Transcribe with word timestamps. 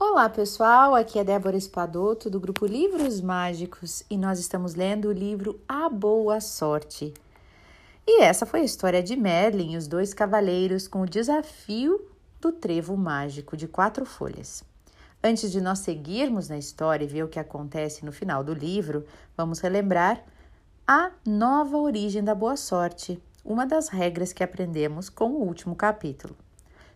Olá 0.00 0.28
pessoal, 0.28 0.94
aqui 0.94 1.18
é 1.18 1.24
Débora 1.24 1.56
Espadoto 1.56 2.30
do 2.30 2.38
grupo 2.38 2.64
Livros 2.64 3.20
Mágicos 3.20 4.04
e 4.08 4.16
nós 4.16 4.38
estamos 4.38 4.76
lendo 4.76 5.08
o 5.08 5.12
livro 5.12 5.60
A 5.68 5.88
Boa 5.88 6.40
Sorte. 6.40 7.12
E 8.06 8.22
essa 8.22 8.46
foi 8.46 8.60
a 8.60 8.64
história 8.64 9.02
de 9.02 9.16
Merlin 9.16 9.72
e 9.72 9.76
os 9.76 9.88
dois 9.88 10.14
cavaleiros 10.14 10.86
com 10.86 11.00
o 11.00 11.08
desafio 11.08 12.00
do 12.40 12.52
trevo 12.52 12.96
mágico 12.96 13.56
de 13.56 13.66
quatro 13.66 14.06
folhas. 14.06 14.62
Antes 15.20 15.50
de 15.50 15.60
nós 15.60 15.80
seguirmos 15.80 16.48
na 16.48 16.56
história 16.56 17.04
e 17.04 17.08
ver 17.08 17.24
o 17.24 17.28
que 17.28 17.40
acontece 17.40 18.04
no 18.04 18.12
final 18.12 18.44
do 18.44 18.54
livro, 18.54 19.04
vamos 19.36 19.58
relembrar 19.58 20.22
a 20.86 21.10
nova 21.26 21.76
origem 21.76 22.22
da 22.22 22.36
boa 22.36 22.56
sorte, 22.56 23.20
uma 23.44 23.66
das 23.66 23.88
regras 23.88 24.32
que 24.32 24.44
aprendemos 24.44 25.08
com 25.08 25.30
o 25.30 25.44
último 25.44 25.74
capítulo. 25.74 26.36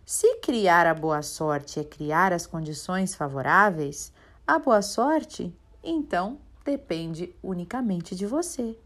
Se 0.05 0.35
criar 0.35 0.85
a 0.85 0.93
boa 0.93 1.21
sorte 1.21 1.79
é 1.79 1.83
criar 1.83 2.33
as 2.33 2.45
condições 2.45 3.15
favoráveis, 3.15 4.11
a 4.45 4.59
boa 4.59 4.81
sorte, 4.81 5.55
então, 5.81 6.39
depende 6.65 7.33
unicamente 7.41 8.13
de 8.13 8.25
você. 8.25 8.77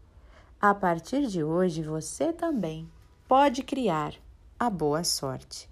A 0.60 0.72
partir 0.74 1.26
de 1.26 1.42
hoje, 1.42 1.82
você 1.82 2.32
também 2.32 2.88
pode 3.26 3.64
criar 3.64 4.14
a 4.58 4.70
boa 4.70 5.02
sorte. 5.02 5.68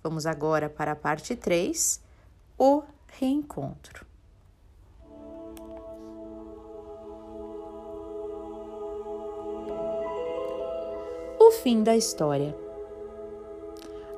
Vamos 0.00 0.26
agora 0.26 0.70
para 0.70 0.92
a 0.92 0.96
parte 0.96 1.34
3, 1.34 2.00
o 2.56 2.84
reencontro. 3.08 4.06
O 11.38 11.50
fim 11.50 11.82
da 11.82 11.96
história. 11.96 12.63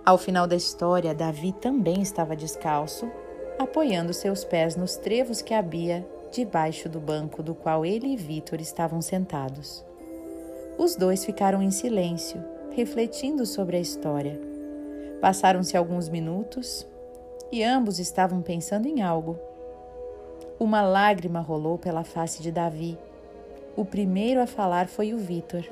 Ao 0.06 0.16
final 0.16 0.46
da 0.46 0.55
história, 0.55 1.12
Davi 1.12 1.51
também 1.51 2.01
estava 2.01 2.37
descalço, 2.37 3.10
apoiando 3.59 4.14
seus 4.14 4.45
pés 4.45 4.77
nos 4.77 4.97
trevos 4.97 5.42
que 5.42 5.52
havia 5.52 6.06
debaixo 6.30 6.88
do 6.88 7.01
banco 7.01 7.42
do 7.42 7.56
qual 7.56 7.84
ele 7.84 8.12
e 8.12 8.17
Vitor 8.17 8.61
estavam 8.61 9.03
sentados. 9.03 9.84
Os 10.78 10.95
dois 10.95 11.25
ficaram 11.25 11.61
em 11.61 11.72
silêncio, 11.72 12.41
refletindo 12.70 13.45
sobre 13.45 13.78
a 13.78 13.80
história. 13.80 14.41
Passaram-se 15.20 15.77
alguns 15.77 16.08
minutos 16.08 16.86
e 17.50 17.64
ambos 17.64 17.98
estavam 17.98 18.41
pensando 18.42 18.86
em 18.86 19.02
algo. 19.02 19.36
Uma 20.61 20.83
lágrima 20.83 21.41
rolou 21.41 21.78
pela 21.78 22.05
face 22.05 22.41
de 22.41 22.52
Davi. 22.52 22.97
O 23.75 23.84
primeiro 23.84 24.41
a 24.41 24.47
falar 24.47 24.86
foi 24.86 25.12
o 25.12 25.19
Vitor, 25.19 25.64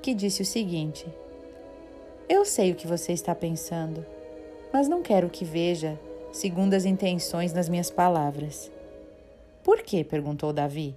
que 0.00 0.14
disse 0.14 0.42
o 0.42 0.46
seguinte: 0.46 1.12
eu 2.28 2.44
sei 2.44 2.72
o 2.72 2.74
que 2.74 2.88
você 2.88 3.12
está 3.12 3.36
pensando, 3.36 4.04
mas 4.72 4.88
não 4.88 5.00
quero 5.00 5.30
que 5.30 5.44
veja 5.44 5.98
segundo 6.32 6.74
as 6.74 6.84
intenções 6.84 7.52
nas 7.52 7.68
minhas 7.68 7.88
palavras. 7.88 8.70
Por 9.62 9.82
quê? 9.82 10.02
perguntou 10.02 10.52
Davi. 10.52 10.96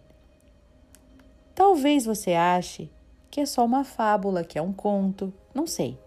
Talvez 1.53 2.05
você 2.05 2.33
ache 2.33 2.89
que 3.30 3.41
é 3.41 3.45
só 3.45 3.63
uma 3.63 3.83
fábula, 3.83 4.44
que 4.44 4.57
é 4.57 4.61
um 4.61 4.73
conto, 4.73 5.31
não 5.53 5.67
sei. 5.67 6.00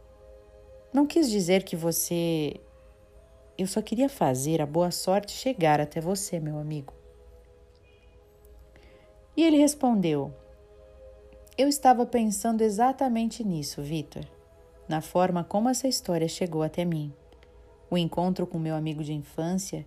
Não 0.92 1.06
quis 1.06 1.30
dizer 1.30 1.62
que 1.62 1.76
você. 1.76 2.60
Eu 3.56 3.68
só 3.68 3.80
queria 3.80 4.08
fazer 4.08 4.60
a 4.60 4.66
boa 4.66 4.90
sorte 4.90 5.30
chegar 5.30 5.80
até 5.80 6.00
você, 6.00 6.40
meu 6.40 6.58
amigo. 6.58 6.92
E 9.36 9.44
ele 9.44 9.56
respondeu: 9.56 10.34
Eu 11.56 11.68
estava 11.68 12.04
pensando 12.04 12.62
exatamente 12.62 13.44
nisso, 13.44 13.80
Vitor 13.82 14.26
na 14.92 15.00
forma 15.00 15.42
como 15.42 15.70
essa 15.70 15.88
história 15.88 16.28
chegou 16.28 16.62
até 16.62 16.84
mim. 16.84 17.10
O 17.90 17.96
encontro 17.96 18.46
com 18.46 18.58
meu 18.58 18.74
amigo 18.74 19.02
de 19.02 19.14
infância, 19.14 19.86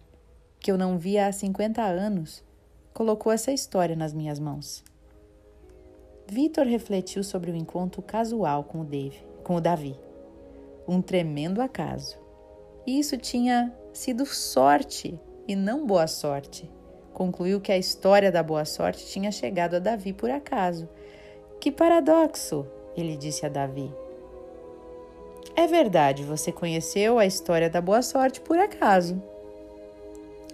que 0.59 0.71
eu 0.71 0.79
não 0.79 0.97
via 0.97 1.27
há 1.27 1.31
50 1.31 1.79
anos, 1.79 2.43
colocou 2.91 3.31
essa 3.31 3.51
história 3.51 3.95
nas 3.95 4.15
minhas 4.15 4.39
mãos. 4.39 4.83
Vitor 6.27 6.65
refletiu 6.65 7.23
sobre 7.23 7.51
o 7.51 7.55
encontro 7.55 8.01
casual 8.01 8.63
com 8.63 8.81
o, 8.81 8.83
Dave, 8.83 9.23
com 9.43 9.53
o 9.55 9.61
Davi. 9.61 9.95
Um 10.87 11.03
tremendo 11.03 11.61
acaso. 11.61 12.17
E 12.83 12.97
isso 12.97 13.15
tinha 13.15 13.71
sido 13.93 14.25
sorte 14.25 15.19
e 15.47 15.55
não 15.55 15.85
boa 15.85 16.07
sorte. 16.07 16.67
Concluiu 17.13 17.61
que 17.61 17.71
a 17.71 17.77
história 17.77 18.31
da 18.31 18.41
boa 18.41 18.65
sorte 18.65 19.05
tinha 19.05 19.31
chegado 19.31 19.75
a 19.75 19.79
Davi 19.79 20.13
por 20.13 20.31
acaso. 20.31 20.89
Que 21.61 21.71
paradoxo! 21.71 22.65
Ele 22.97 23.15
disse 23.15 23.45
a 23.45 23.49
Davi. 23.49 23.93
É 25.57 25.67
verdade, 25.67 26.21
você 26.21 26.51
conheceu 26.51 27.17
a 27.17 27.25
história 27.25 27.69
da 27.69 27.79
boa 27.79 28.01
sorte 28.01 28.41
por 28.41 28.59
acaso. 28.59 29.21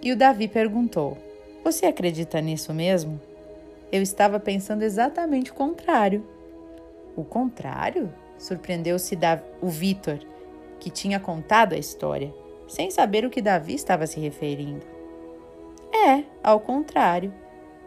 E 0.00 0.12
o 0.12 0.16
Davi 0.16 0.46
perguntou: 0.46 1.18
Você 1.64 1.86
acredita 1.86 2.40
nisso 2.40 2.72
mesmo? 2.72 3.20
Eu 3.90 4.00
estava 4.00 4.38
pensando 4.38 4.82
exatamente 4.82 5.50
o 5.50 5.54
contrário. 5.54 6.24
O 7.16 7.24
contrário? 7.24 8.14
Surpreendeu-se 8.38 9.18
o 9.60 9.68
Vitor, 9.68 10.18
que 10.78 10.88
tinha 10.88 11.18
contado 11.18 11.74
a 11.74 11.78
história, 11.78 12.32
sem 12.68 12.90
saber 12.90 13.24
o 13.24 13.30
que 13.30 13.42
Davi 13.42 13.74
estava 13.74 14.06
se 14.06 14.20
referindo. 14.20 14.86
É, 15.92 16.22
ao 16.42 16.60
contrário. 16.60 17.34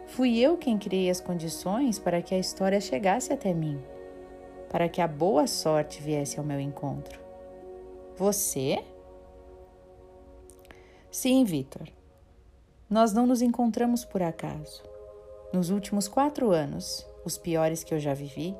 Fui 0.08 0.38
eu 0.38 0.56
quem 0.56 0.78
criei 0.78 1.10
as 1.10 1.20
condições 1.20 1.98
para 1.98 2.22
que 2.22 2.32
a 2.32 2.38
história 2.38 2.80
chegasse 2.80 3.32
até 3.32 3.52
mim 3.52 3.80
para 4.70 4.88
que 4.88 5.00
a 5.00 5.08
boa 5.08 5.46
sorte 5.46 6.02
viesse 6.02 6.38
ao 6.38 6.44
meu 6.44 6.60
encontro. 6.60 7.18
Você? 8.16 8.82
Sim, 11.10 11.44
Vitor. 11.44 11.88
Nós 12.88 13.12
não 13.12 13.26
nos 13.26 13.42
encontramos 13.42 14.04
por 14.04 14.22
acaso. 14.22 14.82
Nos 15.52 15.70
últimos 15.70 16.08
quatro 16.08 16.50
anos, 16.50 17.06
os 17.24 17.38
piores 17.38 17.82
que 17.82 17.94
eu 17.94 17.98
já 17.98 18.14
vivi, 18.14 18.54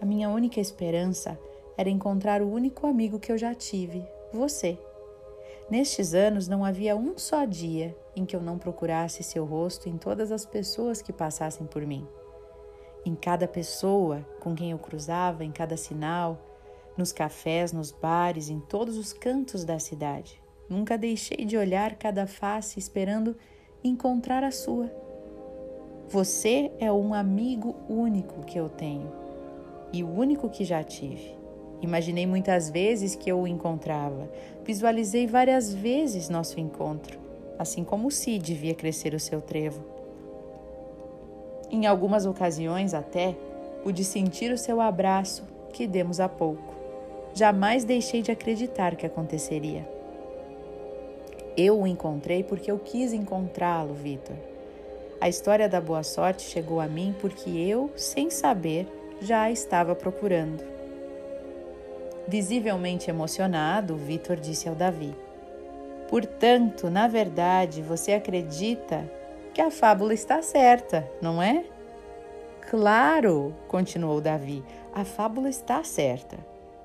a 0.00 0.06
minha 0.06 0.28
única 0.28 0.60
esperança 0.60 1.38
era 1.76 1.90
encontrar 1.90 2.42
o 2.42 2.50
único 2.50 2.86
amigo 2.86 3.18
que 3.18 3.30
eu 3.30 3.38
já 3.38 3.54
tive, 3.54 4.06
você. 4.32 4.78
Nestes 5.70 6.14
anos 6.14 6.48
não 6.48 6.64
havia 6.64 6.96
um 6.96 7.18
só 7.18 7.44
dia 7.44 7.96
em 8.14 8.24
que 8.24 8.36
eu 8.36 8.40
não 8.40 8.58
procurasse 8.58 9.22
seu 9.22 9.44
rosto 9.44 9.88
em 9.88 9.98
todas 9.98 10.30
as 10.30 10.46
pessoas 10.46 11.02
que 11.02 11.12
passassem 11.12 11.66
por 11.66 11.84
mim 11.84 12.06
em 13.06 13.14
cada 13.14 13.46
pessoa 13.46 14.26
com 14.40 14.54
quem 14.54 14.72
eu 14.72 14.78
cruzava, 14.78 15.44
em 15.44 15.52
cada 15.52 15.76
sinal, 15.76 16.38
nos 16.96 17.12
cafés, 17.12 17.72
nos 17.72 17.92
bares, 17.92 18.48
em 18.48 18.58
todos 18.58 18.96
os 18.96 19.12
cantos 19.12 19.64
da 19.64 19.78
cidade. 19.78 20.42
Nunca 20.68 20.98
deixei 20.98 21.44
de 21.44 21.56
olhar 21.56 21.94
cada 21.94 22.26
face 22.26 22.78
esperando 22.78 23.36
encontrar 23.84 24.42
a 24.42 24.50
sua. 24.50 24.90
Você 26.08 26.72
é 26.80 26.90
um 26.90 27.14
amigo 27.14 27.76
único 27.88 28.44
que 28.44 28.58
eu 28.58 28.68
tenho 28.68 29.12
e 29.92 30.02
o 30.02 30.08
único 30.08 30.48
que 30.48 30.64
já 30.64 30.82
tive. 30.82 31.36
Imaginei 31.80 32.26
muitas 32.26 32.70
vezes 32.70 33.14
que 33.14 33.30
eu 33.30 33.40
o 33.40 33.46
encontrava, 33.46 34.28
visualizei 34.64 35.26
várias 35.26 35.72
vezes 35.72 36.28
nosso 36.28 36.58
encontro, 36.58 37.18
assim 37.58 37.84
como 37.84 38.08
o 38.08 38.10
Cid 38.10 38.54
via 38.54 38.74
crescer 38.74 39.14
o 39.14 39.20
seu 39.20 39.40
trevo. 39.40 39.95
Em 41.70 41.86
algumas 41.86 42.26
ocasiões, 42.26 42.94
até, 42.94 43.34
pude 43.82 44.04
sentir 44.04 44.52
o 44.52 44.58
seu 44.58 44.80
abraço 44.80 45.44
que 45.72 45.86
demos 45.86 46.20
há 46.20 46.28
pouco. 46.28 46.74
Jamais 47.34 47.84
deixei 47.84 48.22
de 48.22 48.30
acreditar 48.30 48.96
que 48.96 49.04
aconteceria. 49.04 49.86
Eu 51.56 51.80
o 51.80 51.86
encontrei 51.86 52.42
porque 52.42 52.70
eu 52.70 52.78
quis 52.78 53.12
encontrá-lo, 53.12 53.94
Vitor. 53.94 54.36
A 55.20 55.28
história 55.28 55.68
da 55.68 55.80
boa 55.80 56.02
sorte 56.02 56.42
chegou 56.42 56.80
a 56.80 56.86
mim 56.86 57.14
porque 57.20 57.50
eu, 57.50 57.90
sem 57.96 58.30
saber, 58.30 58.86
já 59.20 59.42
a 59.42 59.50
estava 59.50 59.94
procurando. 59.94 60.62
Visivelmente 62.28 63.08
emocionado, 63.08 63.96
Vitor 63.96 64.36
disse 64.36 64.68
ao 64.68 64.74
Davi: 64.74 65.14
Portanto, 66.08 66.90
na 66.90 67.08
verdade, 67.08 67.82
você 67.82 68.12
acredita 68.12 69.10
que 69.56 69.62
a 69.62 69.70
fábula 69.70 70.12
está 70.12 70.42
certa, 70.42 71.10
não 71.18 71.42
é? 71.42 71.64
Claro, 72.68 73.54
continuou 73.66 74.20
Davi, 74.20 74.62
a 74.94 75.02
fábula 75.02 75.48
está 75.48 75.82
certa. 75.82 76.36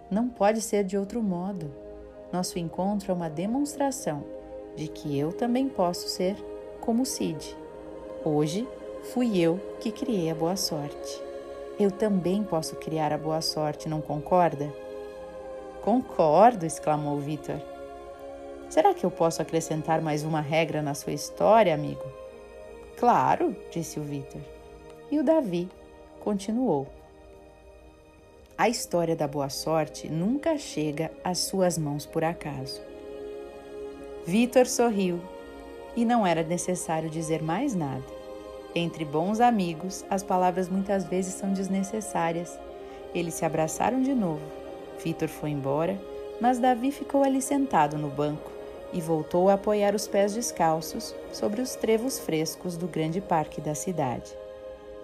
Não 0.10 0.30
pode 0.30 0.62
ser 0.62 0.86
de 0.86 0.98
outro 0.98 1.22
modo. 1.22 1.70
Nosso 2.32 2.58
encontro 2.58 3.12
é 3.12 3.14
uma 3.14 3.30
demonstração 3.30 4.24
de 4.78 4.88
que 4.88 5.20
eu 5.20 5.34
também 5.34 5.68
posso 5.68 6.08
ser 6.08 6.38
como 6.80 7.06
Cid. 7.06 7.58
Hoje 8.24 8.66
fui 9.12 9.38
eu 9.38 9.60
que 9.82 9.92
criei 9.92 10.32
a 10.32 10.36
boa 10.36 10.56
sorte. 10.56 11.22
Eu 11.78 11.92
também 11.92 12.42
posso 12.42 12.78
criar 12.78 13.12
a 13.12 13.18
boa 13.18 13.42
sorte, 13.42 13.90
não 13.90 14.00
concorda? 14.00 14.74
Concordo, 15.82 16.66
exclamou 16.66 17.20
Vitor. 17.20 17.60
Será 18.70 18.94
que 18.94 19.06
eu 19.06 19.12
posso 19.12 19.42
acrescentar 19.42 20.02
mais 20.02 20.24
uma 20.24 20.40
regra 20.40 20.82
na 20.82 20.94
sua 20.94 21.12
história, 21.12 21.74
amigo? 21.74 22.21
Claro, 23.02 23.56
disse 23.72 24.00
o 24.00 24.04
Vitor. 24.04 24.40
E 25.10 25.18
o 25.18 25.24
Davi 25.24 25.68
continuou. 26.20 26.88
A 28.56 28.70
história 28.70 29.16
da 29.16 29.28
boa 29.28 29.50
sorte 29.50 30.08
nunca 30.08 30.56
chega 30.56 31.10
às 31.24 31.40
suas 31.40 31.80
mãos 31.80 32.06
por 32.06 32.24
acaso. 32.24 32.80
Vitor 34.24 34.68
sorriu 34.68 35.20
E 35.96 36.06
não 36.06 36.28
era 36.28 36.44
necessário 36.44 37.10
dizer 37.10 37.42
mais 37.42 37.74
nada. 37.74 38.06
Entre 38.76 39.04
bons 39.04 39.40
amigos, 39.40 40.06
as 40.08 40.22
palavras 40.22 40.70
muitas 40.70 41.04
vezes 41.04 41.34
são 41.34 41.54
desnecessárias. 41.54 42.56
Eles 43.16 43.34
se 43.34 43.44
abraçaram 43.44 44.04
de 44.04 44.14
novo. 44.14 44.46
Vitor 45.04 45.28
foi 45.28 45.50
embora, 45.50 46.00
mas 46.40 46.60
Davi 46.60 46.92
ficou 46.92 47.24
ali 47.24 47.42
sentado 47.42 47.98
no 47.98 48.10
banco 48.10 48.51
e 48.94 49.00
voltou 49.00 49.50
a 49.50 49.54
apoiar 49.54 49.96
os 49.96 50.08
pés 50.08 50.34
descalços 50.34 51.16
sobre 51.32 51.62
os 51.62 51.76
trevos 51.76 52.20
frescos 52.20 52.76
do 52.76 52.88
grande 52.88 53.22
parque 53.22 53.62
da 53.62 53.74
cidade. 53.74 54.36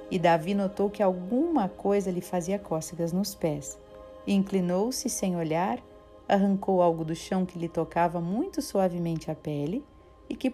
E 0.09 0.17
Davi 0.17 0.53
notou 0.53 0.89
que 0.89 1.03
alguma 1.03 1.67
coisa 1.67 2.11
lhe 2.11 2.21
fazia 2.21 2.57
cócegas 2.57 3.11
nos 3.11 3.35
pés. 3.35 3.77
Inclinou-se 4.25 5.09
sem 5.09 5.35
olhar, 5.35 5.79
arrancou 6.27 6.81
algo 6.81 7.05
do 7.05 7.15
chão 7.15 7.45
que 7.45 7.59
lhe 7.59 7.69
tocava 7.69 8.19
muito 8.19 8.61
suavemente 8.61 9.31
a 9.31 9.35
pele 9.35 9.83
e 10.29 10.35
que 10.35 10.53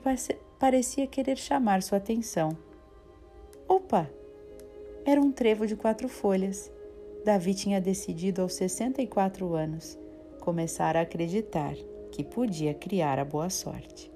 parecia 0.59 1.07
querer 1.07 1.37
chamar 1.37 1.81
sua 1.81 1.97
atenção. 1.97 2.55
Opa! 3.67 4.09
Era 5.05 5.19
um 5.19 5.31
trevo 5.31 5.67
de 5.67 5.75
quatro 5.75 6.07
folhas. 6.07 6.71
Davi 7.25 7.53
tinha 7.53 7.81
decidido 7.81 8.41
aos 8.41 8.53
64 8.53 9.53
anos 9.53 9.97
começar 10.39 10.97
a 10.97 11.01
acreditar 11.01 11.73
que 12.13 12.23
podia 12.23 12.75
criar 12.75 13.17
a 13.17 13.25
boa 13.25 13.49
sorte. 13.49 14.11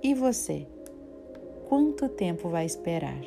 E 0.00 0.14
você? 0.14 0.64
Quanto 1.68 2.08
tempo 2.08 2.48
vai 2.48 2.64
esperar? 2.64 3.20